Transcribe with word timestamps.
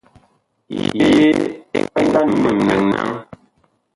Yee 0.99 1.27
ɛ 1.97 1.99
nga 2.05 2.21
num 2.29 2.41
mɓɛɛŋ 2.63 2.81
naŋ? 2.91 3.09